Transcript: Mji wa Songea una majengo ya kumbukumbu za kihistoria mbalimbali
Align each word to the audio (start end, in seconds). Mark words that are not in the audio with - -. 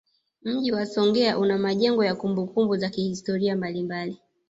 Mji 0.43 0.71
wa 0.71 0.85
Songea 0.85 1.37
una 1.39 1.57
majengo 1.57 2.03
ya 2.05 2.15
kumbukumbu 2.15 2.77
za 2.77 2.89
kihistoria 2.89 3.55
mbalimbali 3.55 4.19